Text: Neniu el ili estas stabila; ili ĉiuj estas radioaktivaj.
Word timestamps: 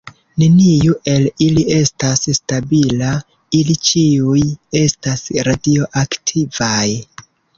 Neniu 0.43 0.93
el 1.11 1.25
ili 1.47 1.65
estas 1.75 2.23
stabila; 2.37 3.11
ili 3.59 3.75
ĉiuj 3.91 4.41
estas 4.81 5.23
radioaktivaj. 5.51 6.83